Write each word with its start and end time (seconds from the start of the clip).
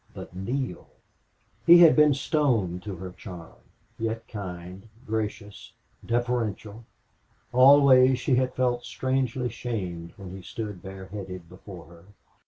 But 0.15 0.35
Neale! 0.35 0.87
He 1.63 1.77
had 1.77 1.95
been 1.95 2.15
stone 2.15 2.79
to 2.79 2.95
her 2.95 3.11
charm, 3.11 3.57
yet 3.99 4.27
kind, 4.27 4.89
gracious, 5.05 5.73
deferential. 6.03 6.85
Always 7.53 8.17
she 8.19 8.33
had 8.33 8.55
felt 8.55 8.83
strangely 8.83 9.47
shamed 9.49 10.13
when 10.17 10.31
he 10.35 10.41
stood 10.41 10.81
bareheaded 10.81 11.47
before 11.49 11.85
her. 11.85 12.05